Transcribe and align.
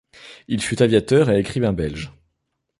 Il 0.47 0.63
fut 0.63 0.81
aviateur 0.81 1.29
et 1.29 1.37
écrivain 1.37 1.73
belge. 1.73 2.11